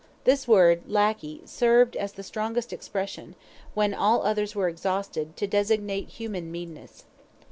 [0.23, 3.35] This word "lackey" served as the strongest expression,
[3.75, 7.03] when all others were exhausted, to designate human meanness.